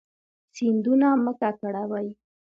[0.55, 2.07] سیندونه مه ککړوئ